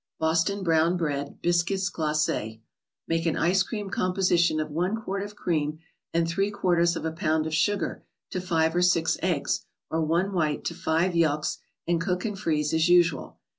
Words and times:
•Boston 0.19 0.63
Burton 0.63 0.97
Breati 0.97 1.39
"Biscuits 1.43 1.91
rfKTst 1.91 2.33
ft 2.33 2.59
Make 3.07 3.27
an 3.27 3.37
ice 3.37 3.61
cream 3.61 3.91
composition 3.91 4.59
of 4.59 4.71
one 4.71 4.95
ViPlcttlp* 4.95 5.03
quart 5.03 5.21
of 5.21 5.35
cream 5.35 5.77
and 6.11 6.27
three 6.27 6.49
quarters 6.49 6.95
of 6.95 7.05
a 7.05 7.11
pound 7.11 7.45
of 7.45 7.53
sugar, 7.53 8.03
to 8.31 8.41
five 8.41 8.75
or 8.75 8.81
six 8.81 9.19
eggs, 9.21 9.63
or 9.91 10.01
one 10.03 10.33
white 10.33 10.65
to 10.65 10.73
five 10.73 11.15
yelks, 11.15 11.59
and 11.87 12.01
cook 12.01 12.25
and 12.25 12.39
freeze 12.39 12.73
as 12.73 12.89
usual. 12.89 13.37